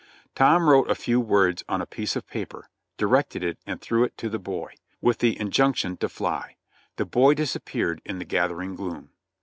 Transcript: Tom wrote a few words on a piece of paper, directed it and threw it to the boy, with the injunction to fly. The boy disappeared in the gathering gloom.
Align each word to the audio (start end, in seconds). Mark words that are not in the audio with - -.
Tom 0.33 0.67
wrote 0.67 0.89
a 0.89 0.95
few 0.95 1.19
words 1.19 1.63
on 1.69 1.79
a 1.79 1.85
piece 1.85 2.15
of 2.15 2.25
paper, 2.25 2.67
directed 2.97 3.43
it 3.43 3.59
and 3.67 3.79
threw 3.79 4.03
it 4.03 4.17
to 4.17 4.29
the 4.31 4.39
boy, 4.39 4.73
with 4.99 5.19
the 5.19 5.39
injunction 5.39 5.95
to 5.97 6.09
fly. 6.09 6.55
The 6.95 7.05
boy 7.05 7.35
disappeared 7.35 8.01
in 8.03 8.17
the 8.17 8.25
gathering 8.25 8.73
gloom. 8.75 9.11